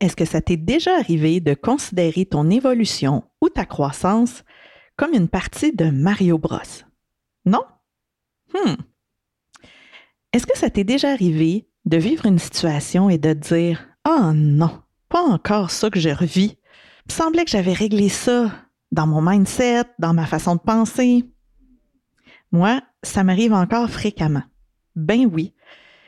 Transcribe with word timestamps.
est-ce 0.00 0.16
que 0.16 0.24
ça 0.24 0.40
t'est 0.40 0.56
déjà 0.56 0.96
arrivé 0.96 1.40
de 1.40 1.54
considérer 1.54 2.24
ton 2.24 2.48
évolution 2.50 3.24
ou 3.40 3.48
ta 3.48 3.66
croissance 3.66 4.44
comme 4.96 5.12
une 5.12 5.28
partie 5.28 5.72
de 5.72 5.90
Mario 5.90 6.38
Bros? 6.38 6.58
Non? 7.44 7.64
Hmm. 8.54 8.74
Est-ce 10.32 10.46
que 10.46 10.58
ça 10.58 10.70
t'est 10.70 10.84
déjà 10.84 11.10
arrivé 11.10 11.68
de 11.84 11.96
vivre 11.98 12.26
une 12.26 12.38
situation 12.38 13.10
et 13.10 13.18
de 13.18 13.32
dire 13.34 13.88
Oh 14.08 14.32
non, 14.34 14.82
pas 15.08 15.22
encore 15.22 15.70
ça 15.70 15.90
que 15.90 16.00
je 16.00 16.08
revis. 16.08 16.56
Il 17.06 17.12
me 17.12 17.14
semblait 17.14 17.44
que 17.44 17.50
j'avais 17.50 17.72
réglé 17.72 18.08
ça 18.08 18.50
dans 18.92 19.06
mon 19.06 19.20
mindset, 19.20 19.84
dans 19.98 20.14
ma 20.14 20.26
façon 20.26 20.54
de 20.54 20.60
penser. 20.60 21.24
Moi, 22.52 22.80
ça 23.02 23.22
m'arrive 23.22 23.52
encore 23.52 23.90
fréquemment. 23.90 24.42
Ben 24.96 25.26
oui, 25.30 25.54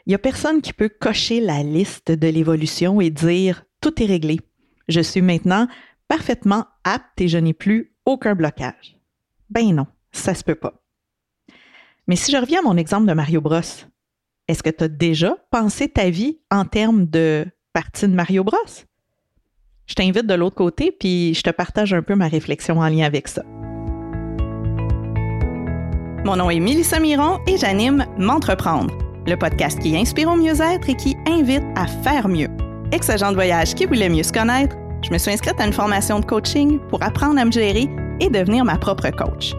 il 0.06 0.10
n'y 0.10 0.14
a 0.14 0.18
personne 0.18 0.62
qui 0.62 0.72
peut 0.72 0.88
cocher 0.88 1.40
la 1.40 1.62
liste 1.62 2.10
de 2.10 2.28
l'évolution 2.28 3.00
et 3.00 3.10
dire 3.10 3.64
tout 3.82 4.02
est 4.02 4.06
réglé. 4.06 4.40
Je 4.88 5.00
suis 5.00 5.20
maintenant 5.20 5.68
parfaitement 6.08 6.66
apte 6.84 7.20
et 7.20 7.28
je 7.28 7.36
n'ai 7.36 7.52
plus 7.52 7.94
aucun 8.06 8.34
blocage. 8.34 8.96
Ben 9.50 9.74
non, 9.74 9.86
ça 10.12 10.34
se 10.34 10.42
peut 10.44 10.54
pas. 10.54 10.82
Mais 12.06 12.16
si 12.16 12.32
je 12.32 12.36
reviens 12.38 12.60
à 12.60 12.62
mon 12.62 12.76
exemple 12.76 13.06
de 13.06 13.12
Mario 13.12 13.40
Bros, 13.40 13.60
est-ce 14.48 14.62
que 14.62 14.70
tu 14.70 14.84
as 14.84 14.88
déjà 14.88 15.36
pensé 15.50 15.88
ta 15.88 16.10
vie 16.10 16.38
en 16.50 16.64
termes 16.64 17.06
de 17.06 17.46
partie 17.72 18.08
de 18.08 18.14
Mario 18.14 18.44
Bros? 18.44 18.56
Je 19.86 19.94
t'invite 19.94 20.26
de 20.26 20.34
l'autre 20.34 20.56
côté, 20.56 20.92
puis 20.92 21.34
je 21.34 21.42
te 21.42 21.50
partage 21.50 21.92
un 21.92 22.02
peu 22.02 22.14
ma 22.14 22.28
réflexion 22.28 22.78
en 22.78 22.88
lien 22.88 23.04
avec 23.04 23.28
ça. 23.28 23.42
Mon 26.24 26.36
nom 26.36 26.50
est 26.50 26.60
Mélissa 26.60 27.00
Miron 27.00 27.40
et 27.48 27.56
j'anime 27.56 28.06
M'entreprendre, 28.16 28.96
le 29.26 29.36
podcast 29.36 29.80
qui 29.80 29.96
inspire 29.96 30.28
au 30.28 30.36
mieux-être 30.36 30.88
et 30.88 30.94
qui 30.94 31.16
invite 31.26 31.64
à 31.74 31.86
faire 31.86 32.28
mieux. 32.28 32.48
Ex-agent 32.92 33.30
de 33.30 33.36
voyage 33.36 33.74
qui 33.74 33.86
voulait 33.86 34.10
mieux 34.10 34.22
se 34.22 34.32
connaître, 34.32 34.76
je 35.02 35.10
me 35.10 35.16
suis 35.16 35.32
inscrite 35.32 35.58
à 35.58 35.66
une 35.66 35.72
formation 35.72 36.20
de 36.20 36.26
coaching 36.26 36.78
pour 36.90 37.02
apprendre 37.02 37.40
à 37.40 37.44
me 37.46 37.50
gérer 37.50 37.88
et 38.20 38.28
devenir 38.28 38.66
ma 38.66 38.76
propre 38.76 39.08
coach. 39.10 39.54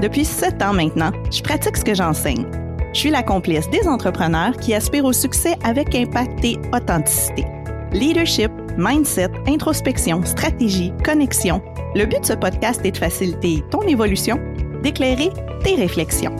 Depuis 0.00 0.24
sept 0.24 0.62
ans 0.62 0.72
maintenant, 0.72 1.10
je 1.32 1.42
pratique 1.42 1.76
ce 1.76 1.84
que 1.84 1.94
j'enseigne. 1.94 2.46
Je 2.92 3.00
suis 3.00 3.10
la 3.10 3.24
complice 3.24 3.68
des 3.70 3.88
entrepreneurs 3.88 4.56
qui 4.56 4.72
aspirent 4.72 5.04
au 5.04 5.12
succès 5.12 5.56
avec 5.64 5.94
impact 5.96 6.44
et 6.44 6.56
authenticité. 6.72 7.44
Leadership, 7.92 8.52
mindset, 8.78 9.30
introspection, 9.48 10.24
stratégie, 10.24 10.92
connexion. 11.04 11.60
Le 11.96 12.04
but 12.06 12.20
de 12.20 12.26
ce 12.26 12.32
podcast 12.34 12.80
est 12.84 12.92
de 12.92 12.98
faciliter 12.98 13.64
ton 13.70 13.82
évolution, 13.82 14.38
d'éclairer 14.82 15.30
tes 15.64 15.74
réflexions. 15.74 16.36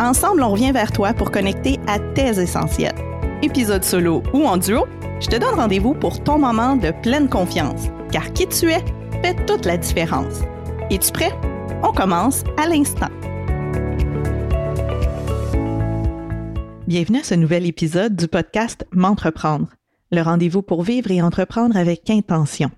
Ensemble, 0.00 0.42
on 0.42 0.50
revient 0.50 0.72
vers 0.72 0.90
toi 0.90 1.14
pour 1.14 1.30
connecter 1.30 1.78
à 1.86 2.00
tes 2.00 2.40
essentiels. 2.40 2.94
Épisode 3.42 3.84
solo 3.84 4.22
ou 4.32 4.46
en 4.46 4.56
duo, 4.56 4.86
je 5.20 5.28
te 5.28 5.36
donne 5.36 5.54
rendez-vous 5.54 5.94
pour 5.94 6.22
ton 6.22 6.38
moment 6.38 6.76
de 6.76 6.90
pleine 7.02 7.28
confiance, 7.28 7.88
car 8.12 8.32
qui 8.34 8.46
tu 8.48 8.70
es 8.70 8.84
fait 9.22 9.46
toute 9.46 9.64
la 9.64 9.78
différence. 9.78 10.42
Es-tu 10.90 11.10
prêt? 11.10 11.32
On 11.82 11.92
commence 11.92 12.44
à 12.58 12.68
l'instant. 12.68 13.08
Bienvenue 16.86 17.20
à 17.20 17.24
ce 17.24 17.34
nouvel 17.34 17.66
épisode 17.66 18.14
du 18.14 18.28
podcast 18.28 18.86
M'entreprendre, 18.92 19.68
le 20.12 20.20
rendez-vous 20.20 20.62
pour 20.62 20.82
vivre 20.82 21.10
et 21.10 21.22
entreprendre 21.22 21.76
avec 21.76 22.10
intention. 22.10 22.70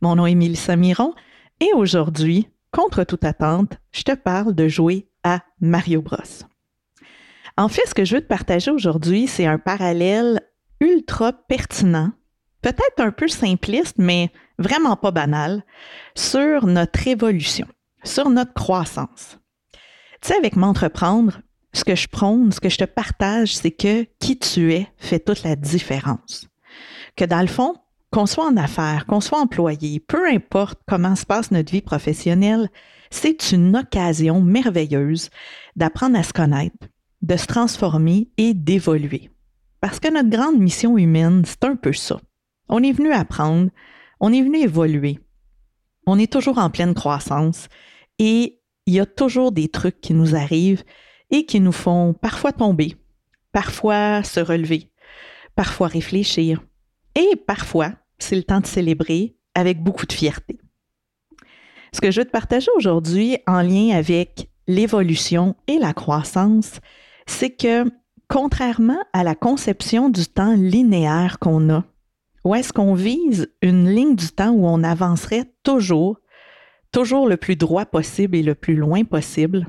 Mon 0.00 0.16
nom 0.16 0.26
est 0.26 0.34
Mélissa 0.34 0.74
Miron 0.74 1.12
et 1.60 1.68
aujourd'hui, 1.74 2.48
contre 2.72 3.04
toute 3.04 3.24
attente, 3.24 3.78
je 3.92 4.02
te 4.02 4.14
parle 4.14 4.54
de 4.54 4.68
jouer 4.68 5.06
à 5.22 5.40
Mario 5.60 6.00
Bros. 6.00 6.16
En 7.56 7.68
fait, 7.68 7.86
ce 7.86 7.94
que 7.94 8.04
je 8.04 8.16
veux 8.16 8.22
te 8.22 8.26
partager 8.26 8.70
aujourd'hui, 8.70 9.26
c'est 9.26 9.46
un 9.46 9.58
parallèle 9.58 10.40
ultra 10.80 11.32
pertinent, 11.32 12.12
peut-être 12.62 12.98
un 12.98 13.10
peu 13.10 13.28
simpliste, 13.28 13.96
mais 13.98 14.30
vraiment 14.58 14.96
pas 14.96 15.10
banal, 15.10 15.64
sur 16.14 16.66
notre 16.66 17.06
évolution, 17.06 17.66
sur 18.04 18.30
notre 18.30 18.54
croissance. 18.54 19.38
Tu 20.20 20.28
sais, 20.28 20.36
avec 20.36 20.56
m'entreprendre, 20.56 21.40
ce 21.72 21.84
que 21.84 21.94
je 21.94 22.08
prône, 22.08 22.50
ce 22.52 22.60
que 22.60 22.68
je 22.68 22.78
te 22.78 22.84
partage, 22.84 23.54
c'est 23.56 23.70
que 23.70 24.06
qui 24.18 24.38
tu 24.38 24.72
es 24.72 24.88
fait 24.96 25.20
toute 25.20 25.44
la 25.44 25.54
différence. 25.54 26.48
Que 27.16 27.24
dans 27.24 27.40
le 27.40 27.46
fond, 27.46 27.74
qu'on 28.10 28.26
soit 28.26 28.46
en 28.46 28.56
affaires, 28.56 29.06
qu'on 29.06 29.20
soit 29.20 29.40
employé, 29.40 30.00
peu 30.00 30.26
importe 30.28 30.80
comment 30.88 31.14
se 31.14 31.26
passe 31.26 31.50
notre 31.50 31.70
vie 31.70 31.82
professionnelle, 31.82 32.70
c'est 33.10 33.52
une 33.52 33.76
occasion 33.76 34.40
merveilleuse 34.40 35.30
d'apprendre 35.76 36.18
à 36.18 36.22
se 36.22 36.32
connaître, 36.32 36.88
de 37.22 37.36
se 37.36 37.46
transformer 37.46 38.28
et 38.36 38.54
d'évoluer. 38.54 39.30
Parce 39.80 40.00
que 40.00 40.12
notre 40.12 40.28
grande 40.28 40.58
mission 40.58 40.98
humaine, 40.98 41.44
c'est 41.46 41.64
un 41.64 41.76
peu 41.76 41.92
ça. 41.92 42.20
On 42.68 42.82
est 42.82 42.92
venu 42.92 43.12
apprendre, 43.12 43.70
on 44.20 44.32
est 44.32 44.42
venu 44.42 44.58
évoluer. 44.58 45.18
On 46.06 46.18
est 46.18 46.32
toujours 46.32 46.58
en 46.58 46.70
pleine 46.70 46.94
croissance 46.94 47.68
et 48.18 48.60
il 48.86 48.94
y 48.94 49.00
a 49.00 49.06
toujours 49.06 49.52
des 49.52 49.68
trucs 49.68 50.00
qui 50.00 50.14
nous 50.14 50.34
arrivent 50.34 50.82
et 51.30 51.44
qui 51.44 51.60
nous 51.60 51.72
font 51.72 52.14
parfois 52.14 52.52
tomber, 52.52 52.96
parfois 53.52 54.22
se 54.22 54.40
relever, 54.40 54.90
parfois 55.54 55.88
réfléchir 55.88 56.62
et 57.14 57.36
parfois, 57.36 57.92
c'est 58.18 58.36
le 58.36 58.42
temps 58.42 58.60
de 58.60 58.66
célébrer 58.66 59.36
avec 59.54 59.82
beaucoup 59.82 60.06
de 60.06 60.12
fierté. 60.12 60.58
Ce 61.92 62.00
que 62.00 62.10
je 62.10 62.20
veux 62.20 62.26
te 62.26 62.30
partager 62.30 62.70
aujourd'hui 62.76 63.38
en 63.46 63.62
lien 63.62 63.96
avec 63.96 64.50
l'évolution 64.66 65.56
et 65.66 65.78
la 65.78 65.92
croissance, 65.92 66.80
c'est 67.26 67.50
que 67.50 67.84
contrairement 68.28 69.02
à 69.12 69.24
la 69.24 69.34
conception 69.34 70.10
du 70.10 70.26
temps 70.26 70.54
linéaire 70.54 71.38
qu'on 71.38 71.70
a, 71.70 71.84
où 72.44 72.54
est-ce 72.54 72.72
qu'on 72.72 72.94
vise 72.94 73.50
une 73.62 73.88
ligne 73.88 74.14
du 74.14 74.28
temps 74.28 74.50
où 74.50 74.66
on 74.66 74.82
avancerait 74.84 75.50
toujours, 75.62 76.20
toujours 76.92 77.28
le 77.28 77.36
plus 77.36 77.56
droit 77.56 77.86
possible 77.86 78.36
et 78.36 78.42
le 78.42 78.54
plus 78.54 78.76
loin 78.76 79.04
possible, 79.04 79.66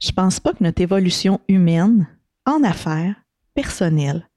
je 0.00 0.12
pense 0.12 0.40
pas 0.40 0.52
que 0.52 0.62
notre 0.62 0.82
évolution 0.82 1.40
humaine, 1.48 2.08
en 2.44 2.62
affaires, 2.62 3.16
personnelle, 3.54 4.28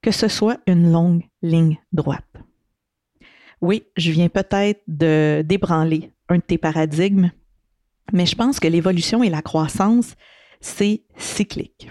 que 0.00 0.10
ce 0.10 0.28
soit 0.28 0.60
une 0.66 0.92
longue 0.92 1.24
ligne 1.42 1.78
droite. 1.92 2.24
Oui, 3.60 3.84
je 3.96 4.10
viens 4.10 4.28
peut-être 4.28 4.82
de 4.86 5.42
débranler 5.44 6.12
un 6.28 6.36
de 6.36 6.42
tes 6.42 6.58
paradigmes, 6.58 7.30
mais 8.12 8.26
je 8.26 8.36
pense 8.36 8.60
que 8.60 8.68
l'évolution 8.68 9.22
et 9.22 9.30
la 9.30 9.42
croissance, 9.42 10.14
c'est 10.60 11.02
cyclique. 11.16 11.90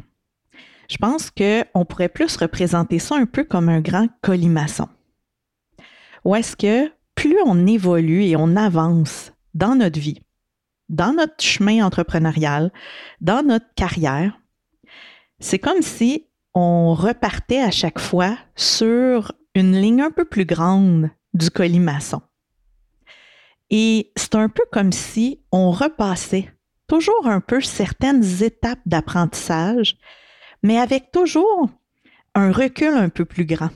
Je 0.89 0.97
pense 0.97 1.31
qu'on 1.31 1.85
pourrait 1.85 2.09
plus 2.09 2.35
représenter 2.37 2.99
ça 2.99 3.15
un 3.15 3.25
peu 3.25 3.43
comme 3.43 3.69
un 3.69 3.81
grand 3.81 4.07
colimaçon. 4.21 4.87
Ou 6.25 6.35
est-ce 6.35 6.55
que 6.55 6.91
plus 7.15 7.37
on 7.45 7.67
évolue 7.67 8.23
et 8.23 8.35
on 8.35 8.55
avance 8.55 9.33
dans 9.53 9.75
notre 9.75 9.99
vie, 9.99 10.21
dans 10.89 11.13
notre 11.13 11.43
chemin 11.43 11.85
entrepreneurial, 11.85 12.71
dans 13.21 13.43
notre 13.43 13.73
carrière, 13.75 14.39
c'est 15.39 15.59
comme 15.59 15.81
si 15.81 16.27
on 16.53 16.93
repartait 16.93 17.61
à 17.61 17.71
chaque 17.71 17.99
fois 17.99 18.37
sur 18.55 19.33
une 19.55 19.75
ligne 19.75 20.01
un 20.01 20.11
peu 20.11 20.25
plus 20.25 20.45
grande 20.45 21.09
du 21.33 21.49
colimaçon. 21.49 22.21
Et 23.69 24.11
c'est 24.15 24.35
un 24.35 24.49
peu 24.49 24.63
comme 24.71 24.91
si 24.91 25.41
on 25.51 25.71
repassait 25.71 26.53
toujours 26.87 27.27
un 27.27 27.39
peu 27.39 27.59
certaines 27.61 28.43
étapes 28.43 28.81
d'apprentissage, 28.85 29.97
mais 30.63 30.79
avec 30.79 31.11
toujours 31.11 31.69
un 32.35 32.51
recul 32.51 32.93
un 32.93 33.09
peu 33.09 33.25
plus 33.25 33.45
grand, 33.45 33.69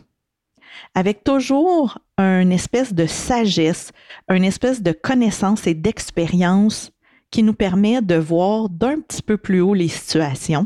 avec 0.95 1.23
toujours 1.23 1.99
une 2.17 2.51
espèce 2.51 2.93
de 2.93 3.05
sagesse, 3.05 3.91
une 4.29 4.43
espèce 4.43 4.81
de 4.81 4.91
connaissance 4.91 5.67
et 5.67 5.73
d'expérience 5.75 6.91
qui 7.29 7.43
nous 7.43 7.53
permet 7.53 8.01
de 8.01 8.15
voir 8.15 8.69
d'un 8.69 8.99
petit 9.01 9.21
peu 9.21 9.37
plus 9.37 9.61
haut 9.61 9.73
les 9.73 9.89
situations. 9.89 10.65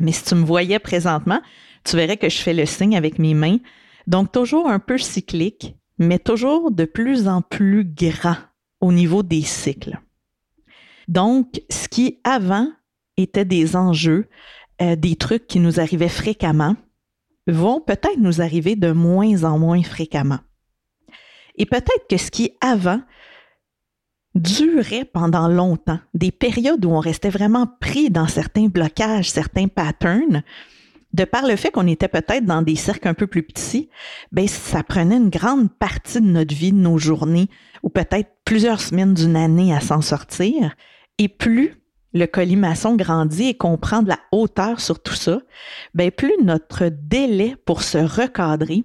Mais 0.00 0.12
si 0.12 0.24
tu 0.24 0.34
me 0.34 0.44
voyais 0.44 0.78
présentement, 0.78 1.40
tu 1.84 1.96
verrais 1.96 2.16
que 2.16 2.28
je 2.28 2.38
fais 2.38 2.54
le 2.54 2.66
signe 2.66 2.96
avec 2.96 3.18
mes 3.18 3.34
mains. 3.34 3.58
Donc, 4.06 4.32
toujours 4.32 4.68
un 4.68 4.78
peu 4.78 4.98
cyclique, 4.98 5.76
mais 5.98 6.18
toujours 6.18 6.70
de 6.70 6.84
plus 6.84 7.28
en 7.28 7.42
plus 7.42 7.84
grand 7.84 8.36
au 8.80 8.92
niveau 8.92 9.22
des 9.22 9.42
cycles. 9.42 9.98
Donc, 11.08 11.62
ce 11.70 11.88
qui 11.88 12.20
avant 12.24 12.68
était 13.16 13.44
des 13.44 13.76
enjeux, 13.76 14.28
euh, 14.82 14.96
des 14.96 15.16
trucs 15.16 15.46
qui 15.46 15.60
nous 15.60 15.80
arrivaient 15.80 16.08
fréquemment, 16.08 16.76
vont 17.46 17.80
peut-être 17.80 18.18
nous 18.18 18.40
arriver 18.40 18.76
de 18.76 18.92
moins 18.92 19.44
en 19.44 19.58
moins 19.58 19.82
fréquemment. 19.82 20.40
Et 21.56 21.66
peut-être 21.66 22.06
que 22.08 22.16
ce 22.16 22.30
qui 22.30 22.52
avant 22.60 23.00
durait 24.34 25.04
pendant 25.04 25.48
longtemps, 25.48 26.00
des 26.14 26.32
périodes 26.32 26.84
où 26.84 26.90
on 26.90 27.00
restait 27.00 27.30
vraiment 27.30 27.66
pris 27.80 28.10
dans 28.10 28.26
certains 28.26 28.68
blocages, 28.68 29.30
certains 29.30 29.68
patterns, 29.68 30.42
de 31.12 31.24
par 31.24 31.46
le 31.46 31.56
fait 31.56 31.70
qu'on 31.70 31.86
était 31.86 32.08
peut-être 32.08 32.46
dans 32.46 32.62
des 32.62 32.76
cercles 32.76 33.08
un 33.08 33.14
peu 33.14 33.26
plus 33.26 33.42
petits, 33.42 33.90
ben 34.30 34.48
ça 34.48 34.82
prenait 34.82 35.18
une 35.18 35.28
grande 35.28 35.70
partie 35.70 36.20
de 36.20 36.26
notre 36.26 36.54
vie, 36.54 36.72
de 36.72 36.78
nos 36.78 36.96
journées, 36.96 37.48
ou 37.82 37.90
peut-être 37.90 38.30
plusieurs 38.44 38.80
semaines 38.80 39.12
d'une 39.12 39.36
année 39.36 39.74
à 39.74 39.80
s'en 39.80 40.00
sortir. 40.00 40.74
Et 41.18 41.28
plus 41.28 41.81
le 42.14 42.26
colimaçon 42.26 42.96
grandit 42.96 43.48
et 43.48 43.54
qu'on 43.54 43.78
prend 43.78 44.02
de 44.02 44.08
la 44.08 44.18
hauteur 44.32 44.80
sur 44.80 45.02
tout 45.02 45.14
ça, 45.14 45.40
ben 45.94 46.10
plus 46.10 46.34
notre 46.42 46.88
délai 46.88 47.56
pour 47.64 47.82
se 47.82 47.98
recadrer 47.98 48.84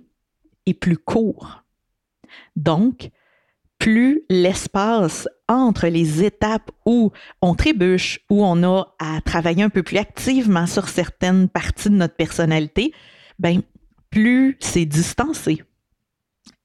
est 0.66 0.74
plus 0.74 0.98
court. 0.98 1.64
Donc, 2.56 3.10
plus 3.80 4.22
l'espace 4.30 5.28
entre 5.48 5.88
les 5.88 6.24
étapes 6.24 6.72
où 6.86 7.12
on 7.42 7.56
trébuche, 7.56 8.20
où 8.30 8.44
on 8.44 8.64
a 8.64 8.86
à 9.00 9.22
travailler 9.22 9.64
un 9.64 9.70
peu 9.70 9.84
plus 9.84 9.98
activement 9.98 10.66
sur 10.66 10.90
certaines 10.90 11.48
parties 11.48 11.90
de 11.90 11.96
notre 11.96 12.16
personnalité, 12.16 12.92
ben, 13.40 13.62
plus 14.10 14.58
c'est 14.60 14.86
distancé. 14.86 15.64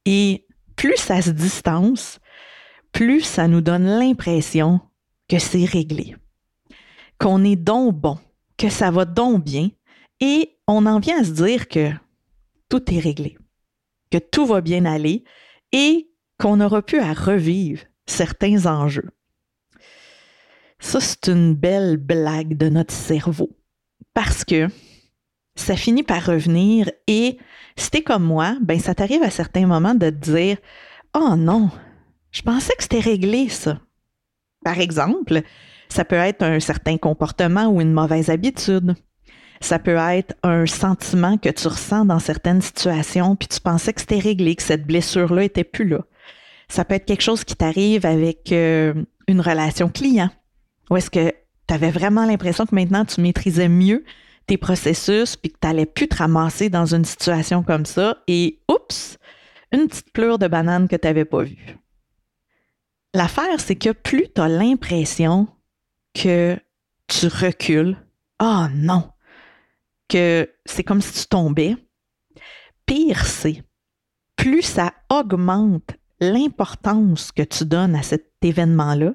Et 0.05 0.47
plus 0.75 0.97
ça 0.97 1.23
se 1.23 1.31
distance, 1.31 2.19
plus 2.93 3.21
ça 3.21 3.47
nous 3.47 3.61
donne 3.61 3.87
l'impression 3.87 4.81
que 5.29 5.39
c'est 5.39 5.65
réglé, 5.65 6.17
qu'on 7.23 7.45
est 7.45 7.57
donc 7.57 7.95
bon, 7.95 8.19
que 8.59 8.69
ça 8.69 8.91
va 8.91 9.05
donc 9.05 9.45
bien, 9.45 9.71
et 10.19 10.59
on 10.67 10.87
en 10.87 10.99
vient 10.99 11.21
à 11.21 11.25
se 11.25 11.31
dire 11.31 11.69
que 11.69 11.91
tout 12.69 12.93
est 12.93 12.99
réglé, 12.99 13.39
que 14.11 14.19
tout 14.19 14.45
va 14.45 14.61
bien 14.61 14.85
aller 14.85 15.23
et 15.71 16.11
qu'on 16.41 16.57
n'aura 16.57 16.83
plus 16.83 16.99
à 16.99 17.13
revivre 17.13 17.85
certains 18.07 18.67
enjeux. 18.67 19.09
Ça, 20.81 21.01
c'est 21.01 21.29
une 21.29 21.55
belle 21.55 21.97
blague 21.97 22.57
de 22.57 22.69
notre 22.69 22.93
cerveau 22.93 23.51
parce 24.15 24.45
que 24.45 24.67
ça 25.55 25.77
finit 25.77 26.03
par 26.03 26.27
revenir 26.27 26.91
et 27.07 27.39
si 27.77 27.91
t'es 27.91 28.03
comme 28.03 28.25
moi, 28.25 28.57
ben 28.61 28.81
ça 28.81 28.97
t'arrive 28.97 29.23
à 29.23 29.31
certains 29.31 29.67
moments 29.67 29.95
de 29.95 30.11
te 30.11 30.31
dire 30.31 30.57
Oh 31.15 31.37
non, 31.37 31.71
je 32.33 32.43
pensais 32.43 32.75
que 32.75 32.83
c'était 32.83 32.99
réglé 32.99 33.49
ça. 33.49 33.81
Par 34.65 34.81
exemple, 34.81 35.43
ça 35.93 36.05
peut 36.05 36.17
être 36.17 36.43
un 36.43 36.59
certain 36.59 36.97
comportement 36.97 37.67
ou 37.67 37.81
une 37.81 37.93
mauvaise 37.93 38.31
habitude. 38.31 38.95
Ça 39.61 39.79
peut 39.79 39.97
être 39.97 40.35
un 40.43 40.67
sentiment 40.67 41.37
que 41.37 41.51
tu 41.51 41.69
ressens 41.69 42.07
dans 42.07 42.19
certaines 42.19 42.63
situations, 42.63 43.37
puis 43.37 43.47
tu 43.49 43.61
pensais 43.61 43.93
que 43.93 44.01
c'était 44.01 44.19
réglé, 44.19 44.57
que 44.57 44.63
cette 44.63 44.87
blessure-là 44.87 45.45
était 45.45 45.65
plus 45.65 45.87
là. 45.87 46.01
Ça 46.69 46.85
peut 46.85 46.95
être 46.95 47.05
quelque 47.05 47.23
chose 47.23 47.45
qui 47.45 47.55
t'arrive 47.55 48.07
avec 48.07 48.51
euh, 48.53 48.95
une 49.29 49.41
relation 49.41 49.89
client. 49.89 50.31
Ou 50.91 50.97
est-ce 50.97 51.11
que 51.11 51.33
tu 51.69 51.75
avais 51.75 51.91
vraiment 51.91 52.25
l'impression 52.25 52.65
que 52.67 52.75
maintenant 52.75 53.05
tu 53.05 53.21
maîtrisais 53.21 53.69
mieux 53.69 54.05
tes 54.47 54.57
processus, 54.57 55.37
puis 55.37 55.51
que 55.51 55.59
tu 55.61 55.69
n'allais 55.69 55.87
plus 55.87 56.09
te 56.09 56.17
ramasser 56.17 56.71
dans 56.71 56.87
une 56.87 57.05
situation 57.05 57.63
comme 57.63 57.87
ça, 57.87 58.17
et 58.27 58.59
oups, 58.69 59.19
une 59.71 59.87
petite 59.87 60.13
pleure 60.13 60.39
de 60.39 60.49
banane 60.49 60.89
que 60.89 60.97
tu 60.97 61.07
n'avais 61.07 61.27
pas 61.27 61.43
vue. 61.43 61.77
L'affaire, 63.15 63.61
c'est 63.61 63.77
que 63.77 63.91
plus 63.91 64.27
tu 64.35 64.41
as 64.41 64.49
l'impression 64.49 65.49
que 66.15 66.59
tu 67.07 67.27
recules, 67.27 67.97
oh 68.41 68.67
non, 68.73 69.11
que 70.09 70.51
c'est 70.65 70.85
comme 70.85 71.01
si 71.01 71.23
tu 71.23 71.27
tombais, 71.29 71.77
pire 72.87 73.27
c'est, 73.27 73.63
plus 74.37 74.63
ça 74.63 74.93
augmente 75.11 75.91
l'importance 76.21 77.33
que 77.33 77.43
tu 77.43 77.65
donnes 77.65 77.97
à 77.97 78.03
cet 78.03 78.33
événement-là, 78.43 79.15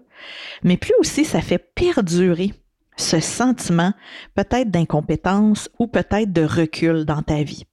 mais 0.64 0.78
plus 0.78 0.94
aussi 1.00 1.26
ça 1.26 1.42
fait 1.42 1.60
perdurer 1.60 2.54
ce 2.98 3.20
sentiment 3.20 3.94
peut-être 4.34 4.72
d'incompétence 4.72 5.70
ou 5.80 5.88
peut-être 5.88 6.34
de 6.34 6.44
recul 6.44 7.06
dans 7.06 7.22
ta 7.22 7.44
vie. 7.44 7.66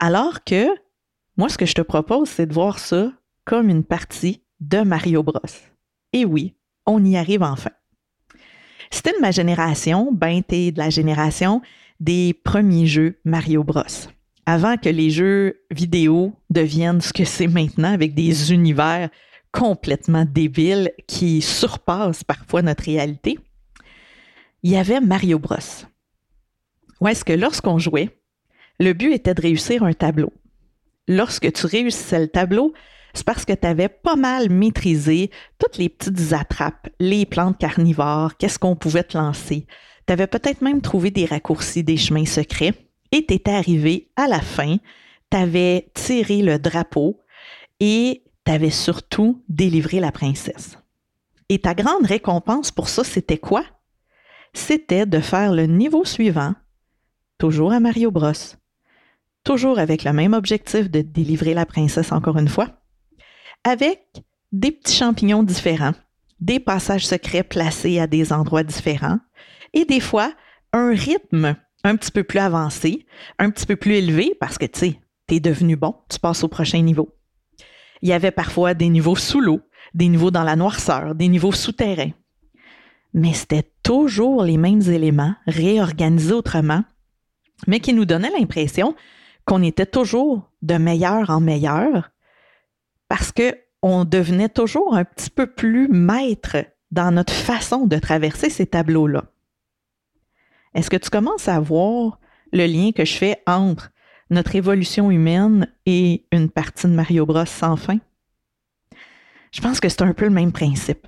Alors 0.00 0.44
que 0.44 0.66
moi, 1.36 1.48
ce 1.48 1.56
que 1.56 1.66
je 1.66 1.74
te 1.74 1.82
propose, 1.82 2.28
c'est 2.28 2.46
de 2.46 2.52
voir 2.52 2.80
ça 2.80 3.12
comme 3.44 3.68
une 3.68 3.84
partie 3.84 4.42
de 4.58 4.80
Mario 4.80 5.22
Bros. 5.22 5.40
Et 6.12 6.24
oui, 6.24 6.56
on 6.84 7.04
y 7.04 7.16
arrive 7.16 7.44
enfin. 7.44 7.70
Si 8.90 9.02
t'es 9.02 9.12
de 9.12 9.20
ma 9.20 9.30
génération, 9.30 10.10
ben 10.12 10.42
t'es 10.42 10.72
de 10.72 10.78
la 10.78 10.90
génération 10.90 11.60
des 12.00 12.34
premiers 12.44 12.86
jeux 12.86 13.18
Mario 13.24 13.64
Bros. 13.64 13.82
Avant 14.46 14.76
que 14.76 14.88
les 14.88 15.10
jeux 15.10 15.60
vidéo 15.70 16.32
deviennent 16.48 17.00
ce 17.00 17.12
que 17.12 17.24
c'est 17.24 17.48
maintenant 17.48 17.92
avec 17.92 18.14
des 18.14 18.52
univers 18.52 19.10
complètement 19.52 20.24
débiles 20.24 20.92
qui 21.06 21.42
surpassent 21.42 22.24
parfois 22.24 22.62
notre 22.62 22.84
réalité, 22.84 23.38
il 24.62 24.72
y 24.72 24.76
avait 24.76 25.00
Mario 25.00 25.38
Bros. 25.38 25.56
Où 27.00 27.08
est-ce 27.08 27.24
que 27.24 27.32
lorsqu'on 27.32 27.78
jouait, 27.78 28.10
le 28.80 28.92
but 28.92 29.12
était 29.12 29.34
de 29.34 29.42
réussir 29.42 29.82
un 29.82 29.92
tableau. 29.92 30.32
Lorsque 31.06 31.52
tu 31.52 31.66
réussissais 31.66 32.20
le 32.20 32.28
tableau, 32.28 32.72
c'est 33.14 33.24
parce 33.24 33.44
que 33.44 33.52
tu 33.52 33.66
avais 33.66 33.88
pas 33.88 34.16
mal 34.16 34.50
maîtrisé 34.50 35.30
toutes 35.58 35.78
les 35.78 35.88
petites 35.88 36.32
attrapes, 36.32 36.88
les 37.00 37.26
plantes 37.26 37.58
carnivores, 37.58 38.36
qu'est-ce 38.36 38.58
qu'on 38.58 38.76
pouvait 38.76 39.02
te 39.02 39.16
lancer. 39.16 39.66
Tu 40.06 40.12
avais 40.12 40.26
peut-être 40.26 40.62
même 40.62 40.80
trouvé 40.80 41.10
des 41.10 41.26
raccourcis, 41.26 41.84
des 41.84 41.96
chemins 41.96 42.26
secrets, 42.26 42.74
et 43.12 43.24
tu 43.24 43.34
étais 43.34 43.50
arrivé 43.50 44.10
à 44.16 44.26
la 44.26 44.40
fin, 44.40 44.76
tu 45.30 45.36
avais 45.36 45.90
tiré 45.94 46.42
le 46.42 46.58
drapeau 46.58 47.20
et 47.80 48.24
tu 48.44 48.52
avais 48.52 48.70
surtout 48.70 49.42
délivré 49.48 50.00
la 50.00 50.12
princesse. 50.12 50.78
Et 51.48 51.60
ta 51.60 51.74
grande 51.74 52.06
récompense 52.06 52.70
pour 52.70 52.88
ça, 52.88 53.04
c'était 53.04 53.38
quoi? 53.38 53.64
C'était 54.52 55.06
de 55.06 55.20
faire 55.20 55.52
le 55.52 55.66
niveau 55.66 56.04
suivant, 56.04 56.54
toujours 57.38 57.72
à 57.72 57.80
Mario 57.80 58.10
Bros. 58.10 58.32
Toujours 59.44 59.78
avec 59.78 60.04
le 60.04 60.12
même 60.12 60.34
objectif 60.34 60.90
de 60.90 61.00
délivrer 61.00 61.54
la 61.54 61.64
princesse 61.64 62.12
encore 62.12 62.38
une 62.38 62.48
fois, 62.48 62.68
avec 63.68 64.24
des 64.50 64.72
petits 64.72 64.96
champignons 64.96 65.42
différents, 65.42 65.94
des 66.40 66.58
passages 66.58 67.06
secrets 67.06 67.42
placés 67.42 68.00
à 68.00 68.06
des 68.06 68.32
endroits 68.32 68.62
différents 68.62 69.18
et 69.74 69.84
des 69.84 70.00
fois 70.00 70.32
un 70.72 70.90
rythme 70.90 71.56
un 71.84 71.96
petit 71.96 72.10
peu 72.10 72.24
plus 72.24 72.38
avancé, 72.38 73.06
un 73.38 73.50
petit 73.50 73.66
peu 73.66 73.76
plus 73.76 73.94
élevé 73.94 74.34
parce 74.40 74.58
que 74.58 74.66
tu 74.66 74.78
sais, 74.78 75.00
t'es 75.26 75.40
devenu 75.40 75.76
bon, 75.76 75.94
tu 76.08 76.18
passes 76.18 76.42
au 76.42 76.48
prochain 76.48 76.82
niveau. 76.82 77.14
Il 78.02 78.08
y 78.08 78.12
avait 78.12 78.30
parfois 78.30 78.74
des 78.74 78.88
niveaux 78.88 79.16
sous 79.16 79.40
l'eau, 79.40 79.60
des 79.94 80.08
niveaux 80.08 80.30
dans 80.30 80.44
la 80.44 80.56
noirceur, 80.56 81.14
des 81.14 81.28
niveaux 81.28 81.52
souterrains. 81.52 82.12
Mais 83.14 83.32
c'était 83.32 83.70
toujours 83.82 84.42
les 84.42 84.56
mêmes 84.56 84.82
éléments, 84.82 85.34
réorganisés 85.46 86.34
autrement, 86.34 86.84
mais 87.66 87.80
qui 87.80 87.92
nous 87.92 88.04
donnaient 88.04 88.30
l'impression 88.38 88.94
qu'on 89.44 89.62
était 89.62 89.86
toujours 89.86 90.50
de 90.62 90.76
meilleur 90.76 91.30
en 91.30 91.40
meilleur 91.40 92.10
parce 93.08 93.32
qu'on 93.32 94.04
devenait 94.04 94.48
toujours 94.48 94.94
un 94.94 95.04
petit 95.04 95.30
peu 95.30 95.46
plus 95.46 95.88
maître 95.88 96.56
dans 96.90 97.10
notre 97.10 97.32
façon 97.32 97.86
de 97.86 97.98
traverser 97.98 98.50
ces 98.50 98.66
tableaux-là. 98.66 99.24
Est-ce 100.74 100.90
que 100.90 100.96
tu 100.96 101.10
commences 101.10 101.48
à 101.48 101.60
voir 101.60 102.20
le 102.52 102.66
lien 102.66 102.92
que 102.92 103.04
je 103.04 103.16
fais 103.16 103.42
entre 103.46 103.90
notre 104.30 104.54
évolution 104.54 105.10
humaine 105.10 105.72
et 105.86 106.26
une 106.32 106.50
partie 106.50 106.86
de 106.86 106.92
Mario 106.92 107.26
Bros 107.26 107.46
sans 107.46 107.76
fin? 107.76 107.98
Je 109.52 109.60
pense 109.60 109.80
que 109.80 109.88
c'est 109.88 110.02
un 110.02 110.12
peu 110.12 110.26
le 110.26 110.30
même 110.30 110.52
principe. 110.52 111.06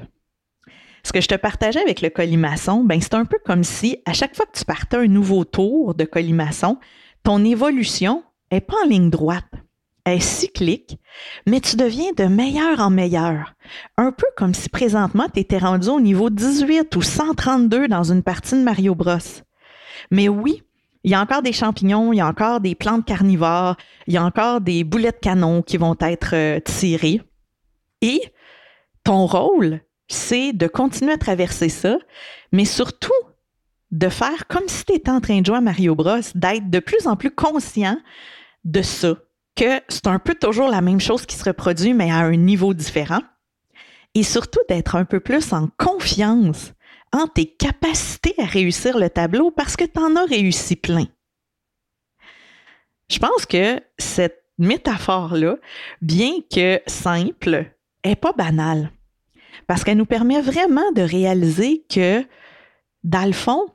Ce 1.02 1.12
que 1.12 1.20
je 1.20 1.28
te 1.28 1.34
partageais 1.34 1.80
avec 1.80 2.02
le 2.02 2.10
colimaçon, 2.10 2.84
ben 2.84 3.00
c'est 3.00 3.14
un 3.14 3.24
peu 3.24 3.38
comme 3.44 3.64
si 3.64 3.98
à 4.04 4.12
chaque 4.12 4.36
fois 4.36 4.46
que 4.46 4.58
tu 4.58 4.64
partais 4.64 4.98
un 4.98 5.06
nouveau 5.06 5.44
tour 5.44 5.94
de 5.94 6.04
colimaçon, 6.04 6.78
ton 7.22 7.44
évolution 7.44 8.22
n'est 8.52 8.60
pas 8.60 8.74
en 8.84 8.88
ligne 8.88 9.10
droite 9.10 9.49
est 10.04 10.20
cyclique, 10.20 10.98
mais 11.46 11.60
tu 11.60 11.76
deviens 11.76 12.12
de 12.16 12.24
meilleur 12.24 12.80
en 12.80 12.90
meilleur. 12.90 13.54
Un 13.96 14.12
peu 14.12 14.26
comme 14.36 14.54
si 14.54 14.68
présentement 14.68 15.28
tu 15.32 15.40
étais 15.40 15.58
rendu 15.58 15.88
au 15.88 16.00
niveau 16.00 16.30
18 16.30 16.94
ou 16.96 17.02
132 17.02 17.88
dans 17.88 18.04
une 18.04 18.22
partie 18.22 18.54
de 18.54 18.62
Mario 18.62 18.94
Bros. 18.94 19.18
Mais 20.10 20.28
oui, 20.28 20.62
il 21.04 21.10
y 21.10 21.14
a 21.14 21.20
encore 21.20 21.42
des 21.42 21.52
champignons, 21.52 22.12
il 22.12 22.16
y 22.16 22.20
a 22.20 22.26
encore 22.26 22.60
des 22.60 22.74
plantes 22.74 23.06
carnivores, 23.06 23.76
il 24.06 24.14
y 24.14 24.16
a 24.16 24.24
encore 24.24 24.60
des 24.60 24.84
boulets 24.84 25.12
de 25.12 25.16
canon 25.16 25.62
qui 25.62 25.76
vont 25.76 25.96
être 26.00 26.34
euh, 26.34 26.60
tirés. 26.60 27.22
Et 28.02 28.20
ton 29.04 29.26
rôle, 29.26 29.80
c'est 30.08 30.52
de 30.52 30.66
continuer 30.66 31.12
à 31.12 31.18
traverser 31.18 31.68
ça, 31.68 31.98
mais 32.52 32.64
surtout 32.64 33.12
de 33.90 34.08
faire 34.08 34.46
comme 34.48 34.68
si 34.68 34.84
tu 34.84 34.94
étais 34.94 35.10
en 35.10 35.20
train 35.20 35.40
de 35.40 35.46
jouer 35.46 35.56
à 35.56 35.60
Mario 35.60 35.94
Bros, 35.94 36.20
d'être 36.34 36.70
de 36.70 36.78
plus 36.78 37.06
en 37.06 37.16
plus 37.16 37.30
conscient 37.30 37.96
de 38.64 38.82
ça, 38.82 39.16
que 39.56 39.80
c'est 39.88 40.06
un 40.06 40.18
peu 40.18 40.34
toujours 40.34 40.68
la 40.68 40.80
même 40.80 41.00
chose 41.00 41.26
qui 41.26 41.36
se 41.36 41.44
reproduit, 41.44 41.94
mais 41.94 42.10
à 42.10 42.18
un 42.18 42.36
niveau 42.36 42.74
différent. 42.74 43.20
Et 44.14 44.22
surtout 44.22 44.60
d'être 44.68 44.96
un 44.96 45.04
peu 45.04 45.20
plus 45.20 45.52
en 45.52 45.68
confiance 45.76 46.72
en 47.12 47.26
tes 47.26 47.46
capacités 47.46 48.34
à 48.38 48.44
réussir 48.44 48.98
le 48.98 49.10
tableau 49.10 49.50
parce 49.50 49.76
que 49.76 49.84
tu 49.84 50.00
en 50.00 50.16
as 50.16 50.24
réussi 50.24 50.76
plein. 50.76 51.06
Je 53.10 53.18
pense 53.18 53.46
que 53.46 53.80
cette 53.98 54.44
métaphore-là, 54.58 55.56
bien 56.00 56.34
que 56.52 56.80
simple, 56.86 57.72
est 58.04 58.16
pas 58.16 58.32
banale. 58.32 58.92
Parce 59.66 59.84
qu'elle 59.84 59.98
nous 59.98 60.06
permet 60.06 60.40
vraiment 60.40 60.92
de 60.92 61.02
réaliser 61.02 61.84
que, 61.88 62.24
dans 63.02 63.26
le 63.26 63.32
fond, 63.32 63.66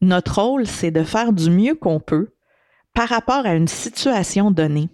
notre 0.00 0.40
rôle, 0.40 0.66
c'est 0.66 0.90
de 0.90 1.04
faire 1.04 1.32
du 1.32 1.50
mieux 1.50 1.74
qu'on 1.74 2.00
peut 2.00 2.34
par 2.94 3.08
rapport 3.08 3.46
à 3.46 3.54
une 3.54 3.68
situation 3.68 4.50
donnée 4.50 4.88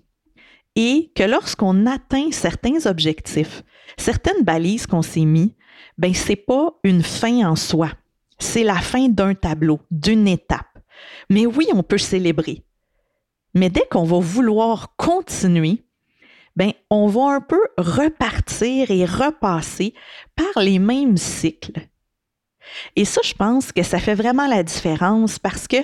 et 0.76 1.10
que 1.14 1.22
lorsqu'on 1.22 1.86
atteint 1.86 2.30
certains 2.30 2.86
objectifs, 2.86 3.64
certaines 3.96 4.44
balises 4.44 4.86
qu'on 4.86 5.02
s'est 5.02 5.24
mis, 5.24 5.54
ben 5.98 6.14
c'est 6.14 6.36
pas 6.36 6.78
une 6.84 7.02
fin 7.02 7.48
en 7.48 7.56
soi. 7.56 7.90
C'est 8.38 8.64
la 8.64 8.76
fin 8.76 9.08
d'un 9.08 9.34
tableau, 9.34 9.80
d'une 9.90 10.28
étape. 10.28 10.78
Mais 11.30 11.46
oui, 11.46 11.66
on 11.72 11.82
peut 11.82 11.98
célébrer. 11.98 12.62
Mais 13.54 13.70
dès 13.70 13.86
qu'on 13.90 14.04
va 14.04 14.18
vouloir 14.18 14.94
continuer, 14.96 15.86
ben, 16.56 16.72
on 16.90 17.06
va 17.06 17.34
un 17.34 17.40
peu 17.40 17.60
repartir 17.78 18.90
et 18.90 19.04
repasser 19.04 19.94
par 20.34 20.62
les 20.62 20.78
mêmes 20.78 21.16
cycles. 21.16 21.88
Et 22.96 23.04
ça, 23.04 23.20
je 23.24 23.34
pense 23.34 23.72
que 23.72 23.82
ça 23.82 23.98
fait 23.98 24.14
vraiment 24.14 24.46
la 24.46 24.62
différence 24.62 25.38
parce 25.38 25.68
que 25.68 25.76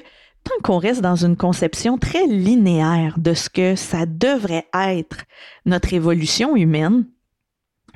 tant 0.44 0.54
qu'on 0.62 0.78
reste 0.78 1.00
dans 1.00 1.16
une 1.16 1.36
conception 1.36 1.98
très 1.98 2.26
linéaire 2.26 3.14
de 3.18 3.34
ce 3.34 3.48
que 3.48 3.76
ça 3.76 4.06
devrait 4.06 4.66
être 4.74 5.24
notre 5.64 5.92
évolution 5.94 6.56
humaine, 6.56 7.06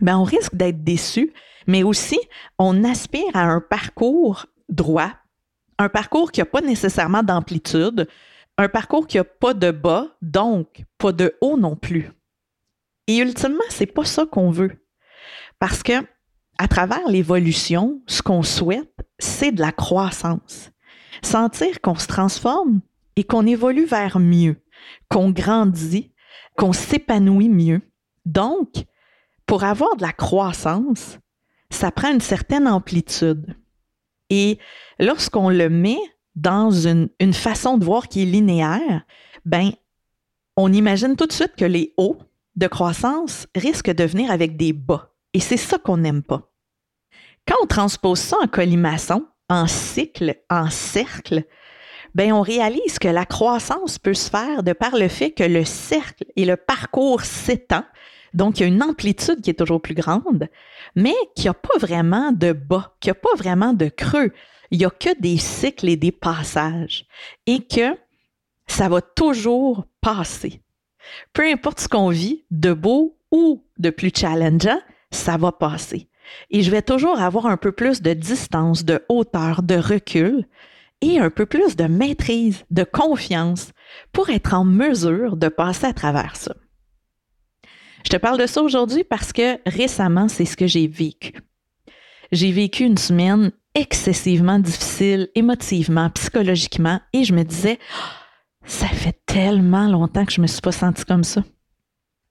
ben 0.01 0.19
on 0.19 0.25
risque 0.25 0.55
d'être 0.55 0.85
déçu, 0.85 1.33
mais 1.67 1.83
aussi 1.83 2.19
on 2.59 2.85
aspire 2.85 3.35
à 3.35 3.45
un 3.45 3.61
parcours 3.61 4.47
droit, 4.69 5.13
un 5.79 5.89
parcours 5.89 6.33
qui 6.33 6.41
n'a 6.41 6.47
pas 6.47 6.61
nécessairement 6.61 7.23
d'amplitude, 7.23 8.09
un 8.59 8.69
parcours 8.69 9.07
qui 9.07 9.17
n'a 9.17 9.25
pas 9.25 9.55
de 9.55 9.71
bas, 9.71 10.07
donc 10.23 10.85
pas 10.99 11.13
de 11.13 11.35
haut 11.41 11.57
non 11.57 11.77
plus. 11.77 12.11
Et 13.07 13.19
ultimement, 13.19 13.65
c'est 13.69 13.87
pas 13.87 14.05
ça 14.05 14.27
qu'on 14.27 14.51
veut. 14.51 14.73
Parce 15.59 15.83
que 15.83 15.93
à 16.59 16.69
travers 16.69 17.07
l'évolution, 17.09 18.01
ce 18.07 18.23
qu'on 18.23 18.43
souhaite, 18.43 18.95
c'est 19.19 19.53
de 19.53 19.61
la 19.61 19.73
croissance. 19.73 20.71
Sentir 21.23 21.81
qu'on 21.81 21.95
se 21.95 22.07
transforme 22.07 22.81
et 23.17 23.25
qu'on 23.25 23.47
évolue 23.47 23.87
vers 23.87 24.19
mieux, 24.19 24.57
qu'on 25.11 25.31
grandit, 25.31 26.13
qu'on 26.57 26.73
s'épanouit 26.73 27.49
mieux. 27.49 27.81
Donc, 28.25 28.85
pour 29.47 29.65
avoir 29.65 29.97
de 29.97 30.03
la 30.03 30.13
croissance, 30.13 31.19
ça 31.71 31.91
prend 31.91 32.13
une 32.13 32.21
certaine 32.21 32.69
amplitude. 32.69 33.57
Et 34.31 34.59
lorsqu'on 34.99 35.51
le 35.51 35.69
met 35.69 35.99
dans 36.35 36.71
une, 36.71 37.09
façon 37.33 37.79
de 37.79 37.85
voir 37.85 38.09
qui 38.09 38.23
est 38.23 38.27
linéaire, 38.27 39.05
ben, 39.45 39.71
on 40.57 40.73
imagine 40.73 41.17
tout 41.17 41.27
de 41.27 41.33
suite 41.33 41.55
que 41.57 41.65
les 41.65 41.95
hauts 41.97 42.19
de 42.57 42.67
croissance 42.67 43.47
risquent 43.55 43.95
de 43.95 44.05
venir 44.05 44.31
avec 44.31 44.57
des 44.57 44.73
bas. 44.73 45.13
Et 45.33 45.41
c'est 45.41 45.57
ça 45.57 45.79
qu'on 45.79 45.99
n'aime 45.99 46.23
pas. 46.23 46.51
Quand 47.47 47.57
on 47.63 47.67
transpose 47.67 48.19
ça 48.19 48.37
en 48.43 48.49
colimaçon, 48.49 49.27
en 49.49 49.67
cycle, 49.67 50.37
en 50.51 50.71
cercle, 50.71 51.45
ben 52.15 52.33
on 52.33 52.41
réalise 52.41 52.99
que 52.99 53.09
la 53.09 53.27
croissance 53.27 53.99
peut 53.99 54.15
se 54.15 54.31
faire 54.31 54.63
de 54.63 54.73
par 54.73 54.97
le 54.97 55.09
fait 55.09 55.33
que 55.33 55.45
le 55.45 55.65
cercle 55.65 56.25
et 56.35 56.45
le 56.45 56.57
parcours 56.57 57.23
s'étend. 57.23 57.85
Donc, 58.33 58.59
il 58.59 58.63
y 58.63 58.65
a 58.65 58.69
une 58.69 58.83
amplitude 58.83 59.41
qui 59.41 59.51
est 59.51 59.59
toujours 59.59 59.81
plus 59.81 59.95
grande, 59.95 60.49
mais 60.95 61.15
qu'il 61.35 61.45
n'y 61.45 61.51
a 61.51 61.55
pas 61.55 61.79
vraiment 61.79 62.33
de 62.33 62.53
bas, 62.53 62.97
qu'il 63.01 63.11
n'y 63.11 63.19
a 63.19 63.21
pas 63.21 63.37
vraiment 63.37 63.73
de 63.73 63.89
creux. 63.89 64.33
Il 64.71 64.79
n'y 64.79 64.85
a 64.85 64.91
que 64.91 65.19
des 65.21 65.39
cycles 65.39 65.89
et 65.89 65.97
des 65.97 66.13
passages. 66.13 67.07
Et 67.47 67.67
que 67.67 67.97
ça 68.67 68.89
va 68.89 69.01
toujours 69.01 69.87
passer. 70.01 70.61
Peu 71.33 71.45
importe 71.45 71.81
ce 71.81 71.89
qu'on 71.89 72.09
vit, 72.09 72.45
de 72.51 72.73
beau 72.73 73.19
ou 73.31 73.65
de 73.79 73.91
plus 73.91 74.13
challengeant, 74.15 74.81
ça 75.11 75.37
va 75.37 75.53
passer. 75.53 76.09
Et 76.51 76.63
je 76.63 76.71
vais 76.71 76.83
toujours 76.83 77.21
avoir 77.21 77.47
un 77.47 77.57
peu 77.57 77.73
plus 77.73 78.03
de 78.03 78.13
distance, 78.13 78.85
de 78.85 79.05
hauteur, 79.09 79.63
de 79.63 79.77
recul 79.77 80.47
et 81.01 81.19
un 81.19 81.31
peu 81.31 81.47
plus 81.47 81.77
de 81.77 81.85
maîtrise, 81.85 82.65
de 82.71 82.85
confiance 82.85 83.73
pour 84.13 84.31
être 84.31 84.55
en 84.55 84.65
mesure 84.65 85.37
de 85.37 85.49
passer 85.49 85.87
à 85.87 85.93
travers 85.93 86.37
ça. 86.37 86.55
Je 88.05 88.11
te 88.11 88.17
parle 88.17 88.39
de 88.39 88.47
ça 88.47 88.63
aujourd'hui 88.63 89.05
parce 89.05 89.33
que 89.33 89.59
récemment, 89.69 90.29
c'est 90.29 90.45
ce 90.45 90.57
que 90.57 90.67
j'ai 90.67 90.87
vécu. 90.87 91.33
J'ai 92.33 92.53
vécu 92.53 92.85
une 92.85 92.99
semaine 92.99 93.53
excessivement 93.75 94.59
difficile 94.59 95.29
émotivement, 95.35 96.09
psychologiquement, 96.11 97.01
et 97.13 97.25
je 97.25 97.35
me 97.35 97.43
disais, 97.43 97.79
ça 98.65 98.87
fait 98.87 99.21
tellement 99.27 99.89
longtemps 99.89 100.25
que 100.25 100.33
je 100.33 100.41
me 100.41 100.47
suis 100.47 100.61
pas 100.61 100.73
sentie 100.73 101.05
comme 101.05 101.25
ça. 101.25 101.43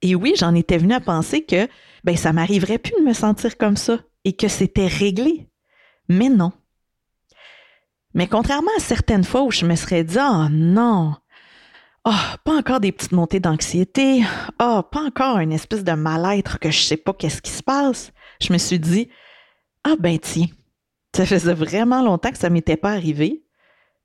Et 0.01 0.15
oui, 0.15 0.33
j'en 0.37 0.53
étais 0.53 0.77
venue 0.77 0.93
à 0.93 0.99
penser 0.99 1.43
que 1.43 1.67
ben 2.03 2.15
ça 2.15 2.33
m'arriverait 2.33 2.77
plus 2.77 2.93
de 2.99 3.05
me 3.05 3.13
sentir 3.13 3.57
comme 3.57 3.77
ça 3.77 3.99
et 4.23 4.33
que 4.33 4.47
c'était 4.47 4.87
réglé. 4.87 5.47
Mais 6.09 6.29
non. 6.29 6.51
Mais 8.13 8.27
contrairement 8.27 8.71
à 8.77 8.81
certaines 8.81 9.23
fois 9.23 9.43
où 9.43 9.51
je 9.51 9.65
me 9.65 9.75
serais 9.75 10.03
dit 10.03 10.17
oh 10.19 10.47
non, 10.49 11.15
oh, 12.05 12.11
pas 12.43 12.53
encore 12.57 12.79
des 12.79 12.91
petites 12.91 13.11
montées 13.11 13.39
d'anxiété, 13.39 14.23
oh, 14.61 14.81
pas 14.89 15.01
encore 15.01 15.39
une 15.39 15.51
espèce 15.51 15.83
de 15.83 15.91
mal-être 15.93 16.59
que 16.59 16.71
je 16.71 16.81
sais 16.81 16.97
pas 16.97 17.13
qu'est-ce 17.13 17.41
qui 17.41 17.51
se 17.51 17.63
passe, 17.63 18.11
je 18.41 18.53
me 18.53 18.57
suis 18.57 18.79
dit 18.79 19.09
ah 19.83 19.95
ben 19.99 20.17
tiens, 20.19 20.47
ça 21.15 21.25
faisait 21.25 21.53
vraiment 21.53 22.03
longtemps 22.03 22.31
que 22.31 22.37
ça 22.37 22.49
m'était 22.49 22.77
pas 22.77 22.91
arrivé. 22.91 23.43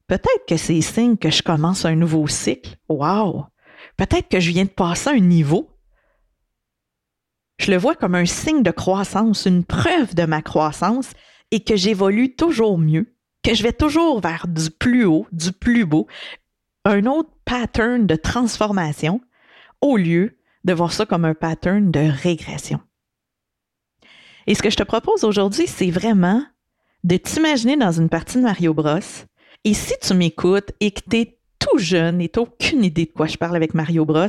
Peut-être 0.07 0.45
que 0.49 0.57
c'est 0.57 0.81
signe 0.81 1.17
que 1.17 1.31
je 1.31 1.43
commence 1.43 1.85
un 1.85 1.95
nouveau 1.95 2.27
cycle. 2.27 2.77
Wow! 2.89 3.47
Peut-être 3.97 4.29
que 4.29 4.41
je 4.41 4.51
viens 4.51 4.65
de 4.65 4.71
passer 4.71 5.11
un 5.11 5.21
niveau 5.21 5.70
je 7.61 7.71
le 7.71 7.77
vois 7.77 7.95
comme 7.95 8.15
un 8.15 8.25
signe 8.25 8.63
de 8.63 8.71
croissance, 8.71 9.45
une 9.45 9.65
preuve 9.65 10.15
de 10.15 10.25
ma 10.25 10.41
croissance 10.41 11.11
et 11.51 11.61
que 11.61 11.77
j'évolue 11.77 12.35
toujours 12.35 12.79
mieux, 12.79 13.15
que 13.43 13.55
je 13.55 13.63
vais 13.63 13.73
toujours 13.73 14.21
vers 14.21 14.47
du 14.49 14.71
plus 14.71 15.05
haut, 15.05 15.27
du 15.31 15.53
plus 15.53 15.85
beau, 15.85 16.07
un 16.87 17.05
autre 17.05 17.31
pattern 17.45 18.07
de 18.07 18.17
transformation 18.17 19.21
au 19.83 19.99
lieu 19.99 20.39
de 20.65 20.73
voir 20.73 20.93
ça 20.93 21.05
comme 21.05 21.27
un 21.27 21.35
pattern 21.35 21.91
de 21.91 22.01
régression. 22.01 22.81
Et 24.47 24.55
ce 24.55 24.63
que 24.63 24.71
je 24.71 24.77
te 24.77 24.83
propose 24.83 25.25
aujourd'hui, 25.25 25.67
c'est 25.67 25.91
vraiment 25.91 26.43
de 27.05 27.19
t'imaginer 27.19 27.77
dans 27.77 27.93
une 27.93 28.09
partie 28.09 28.39
de 28.39 28.43
Mario 28.43 28.73
Bros. 28.73 28.99
Et 29.65 29.75
si 29.75 29.93
tu 30.01 30.15
m'écoutes 30.15 30.73
et 30.81 30.93
que 30.93 31.01
tu 31.09 31.17
es 31.19 31.39
tout 31.59 31.79
jeune 31.79 32.23
et 32.23 32.31
tu 32.31 32.39
aucune 32.39 32.85
idée 32.85 33.05
de 33.05 33.13
quoi 33.13 33.27
je 33.27 33.37
parle 33.37 33.57
avec 33.57 33.75
Mario 33.75 34.07
Bros, 34.07 34.27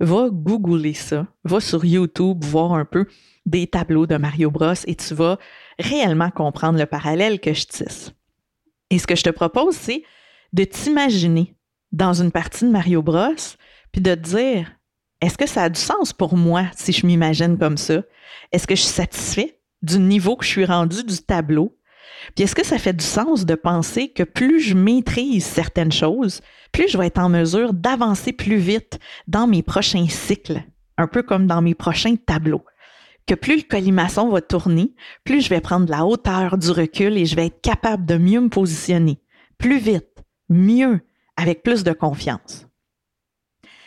va 0.00 0.28
googler 0.30 0.94
ça, 0.94 1.26
va 1.44 1.60
sur 1.60 1.84
YouTube 1.84 2.44
voir 2.44 2.72
un 2.72 2.84
peu 2.84 3.06
des 3.46 3.66
tableaux 3.66 4.06
de 4.06 4.16
Mario 4.16 4.50
Bros 4.50 4.72
et 4.86 4.94
tu 4.94 5.14
vas 5.14 5.38
réellement 5.78 6.30
comprendre 6.30 6.78
le 6.78 6.86
parallèle 6.86 7.40
que 7.40 7.52
je 7.52 7.66
tisse. 7.66 8.12
Et 8.90 8.98
ce 8.98 9.06
que 9.06 9.16
je 9.16 9.22
te 9.22 9.30
propose, 9.30 9.74
c'est 9.74 10.02
de 10.52 10.64
t'imaginer 10.64 11.56
dans 11.92 12.12
une 12.12 12.32
partie 12.32 12.64
de 12.64 12.70
Mario 12.70 13.02
Bros, 13.02 13.34
puis 13.92 14.00
de 14.02 14.14
te 14.14 14.20
dire, 14.20 14.72
est-ce 15.20 15.38
que 15.38 15.46
ça 15.46 15.64
a 15.64 15.68
du 15.68 15.80
sens 15.80 16.12
pour 16.12 16.36
moi 16.36 16.66
si 16.76 16.92
je 16.92 17.06
m'imagine 17.06 17.56
comme 17.56 17.76
ça? 17.76 18.02
Est-ce 18.52 18.66
que 18.66 18.74
je 18.74 18.82
suis 18.82 18.92
satisfait 18.92 19.60
du 19.82 19.98
niveau 19.98 20.36
que 20.36 20.44
je 20.44 20.50
suis 20.50 20.64
rendu 20.64 21.04
du 21.04 21.18
tableau? 21.18 21.76
Puis 22.34 22.44
est-ce 22.44 22.54
que 22.54 22.64
ça 22.64 22.78
fait 22.78 22.92
du 22.92 23.04
sens 23.04 23.44
de 23.44 23.54
penser 23.54 24.08
que 24.08 24.22
plus 24.22 24.60
je 24.60 24.74
maîtrise 24.74 25.44
certaines 25.44 25.92
choses, 25.92 26.40
plus 26.72 26.88
je 26.88 26.98
vais 26.98 27.06
être 27.06 27.18
en 27.18 27.28
mesure 27.28 27.72
d'avancer 27.72 28.32
plus 28.32 28.56
vite 28.56 28.98
dans 29.28 29.46
mes 29.46 29.62
prochains 29.62 30.08
cycles, 30.08 30.62
un 30.96 31.06
peu 31.06 31.22
comme 31.22 31.46
dans 31.46 31.62
mes 31.62 31.74
prochains 31.74 32.16
tableaux? 32.16 32.64
Que 33.26 33.34
plus 33.34 33.56
le 33.56 33.62
colimaçon 33.62 34.28
va 34.28 34.42
tourner, 34.42 34.94
plus 35.24 35.40
je 35.40 35.48
vais 35.48 35.60
prendre 35.60 35.90
la 35.90 36.04
hauteur, 36.04 36.58
du 36.58 36.70
recul 36.70 37.16
et 37.16 37.24
je 37.24 37.36
vais 37.36 37.46
être 37.46 37.60
capable 37.62 38.04
de 38.04 38.18
mieux 38.18 38.40
me 38.40 38.50
positionner, 38.50 39.18
plus 39.56 39.78
vite, 39.78 40.22
mieux, 40.48 41.00
avec 41.36 41.62
plus 41.62 41.84
de 41.84 41.92
confiance. 41.92 42.66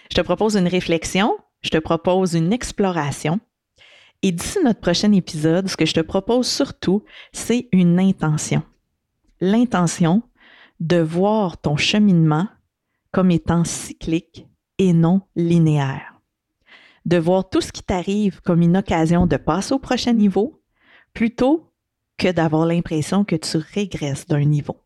Je 0.10 0.16
te 0.16 0.22
propose 0.22 0.56
une 0.56 0.68
réflexion, 0.68 1.38
je 1.62 1.70
te 1.70 1.78
propose 1.78 2.34
une 2.34 2.54
exploration 2.54 3.40
et 4.24 4.32
d'ici 4.32 4.60
notre 4.64 4.80
prochain 4.80 5.12
épisode, 5.12 5.68
ce 5.68 5.78
que 5.78 5.86
je 5.86 5.94
te 5.94 6.00
propose 6.00 6.48
surtout, 6.48 7.04
c'est 7.34 7.70
une 7.72 8.00
intention. 8.00 8.64
L'intention 9.40 10.24
de 10.80 10.98
voir 10.98 11.60
ton 11.60 11.78
cheminement 11.78 12.48
comme 13.12 13.32
étant 13.32 13.64
cyclique 13.64 14.48
et 14.78 14.94
non 14.94 15.22
linéaire. 15.36 16.20
De 17.06 17.18
voir 17.18 17.50
tout 17.50 17.62
ce 17.62 17.72
qui 17.72 17.84
t'arrive 17.84 18.42
comme 18.42 18.62
une 18.62 18.78
occasion 18.78 19.28
de 19.28 19.38
passer 19.38 19.74
au 19.74 19.80
prochain 19.80 20.14
niveau 20.14 20.62
plutôt 21.14 21.72
que 22.18 22.32
d'avoir 22.32 22.66
l'impression 22.66 23.24
que 23.24 23.36
tu 23.36 23.58
régresses 23.58 24.26
d'un 24.26 24.44
niveau. 24.44 24.84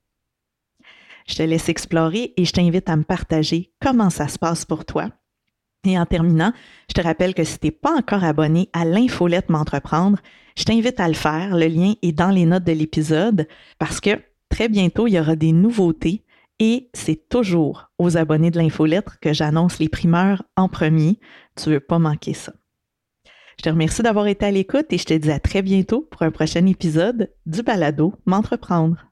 Je 1.27 1.35
te 1.35 1.43
laisse 1.43 1.69
explorer 1.69 2.33
et 2.35 2.45
je 2.45 2.51
t'invite 2.51 2.89
à 2.89 2.95
me 2.95 3.03
partager 3.03 3.73
comment 3.81 4.09
ça 4.09 4.27
se 4.27 4.37
passe 4.37 4.65
pour 4.65 4.85
toi 4.85 5.09
et 5.83 5.97
en 5.97 6.05
terminant, 6.05 6.53
je 6.89 6.93
te 6.93 7.01
rappelle 7.01 7.33
que 7.33 7.43
si 7.43 7.57
tu 7.57 7.67
n'es 7.67 7.71
pas 7.71 7.95
encore 7.95 8.23
abonné 8.23 8.69
à 8.73 8.85
l'infolette 8.85 9.49
M'entreprendre, 9.49 10.19
je 10.55 10.63
t'invite 10.63 10.99
à 10.99 11.07
le 11.07 11.13
faire. 11.13 11.55
Le 11.55 11.67
lien 11.67 11.93
est 12.01 12.11
dans 12.11 12.29
les 12.29 12.45
notes 12.45 12.63
de 12.63 12.71
l'épisode 12.71 13.47
parce 13.79 13.99
que 13.99 14.21
très 14.49 14.69
bientôt, 14.69 15.07
il 15.07 15.13
y 15.13 15.19
aura 15.19 15.35
des 15.35 15.51
nouveautés 15.51 16.23
et 16.59 16.89
c'est 16.93 17.27
toujours 17.29 17.89
aux 17.97 18.17
abonnés 18.17 18.51
de 18.51 18.59
l'infolettre 18.59 19.19
que 19.19 19.33
j'annonce 19.33 19.79
les 19.79 19.89
primeurs 19.89 20.43
en 20.55 20.69
premier. 20.69 21.19
Tu 21.55 21.69
ne 21.69 21.75
veux 21.75 21.79
pas 21.79 21.99
manquer 21.99 22.33
ça. 22.33 22.53
Je 23.57 23.63
te 23.63 23.69
remercie 23.69 24.03
d'avoir 24.03 24.27
été 24.27 24.45
à 24.45 24.51
l'écoute 24.51 24.87
et 24.91 24.97
je 24.97 25.05
te 25.05 25.13
dis 25.13 25.31
à 25.31 25.39
très 25.39 25.61
bientôt 25.61 26.07
pour 26.11 26.21
un 26.21 26.31
prochain 26.31 26.65
épisode 26.67 27.31
du 27.45 27.63
balado 27.63 28.13
M'entreprendre. 28.25 29.10